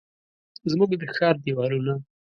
زموږ 0.71 0.91
د 1.01 1.03
ښار 1.15 1.35
دیوالونه، 1.43 1.93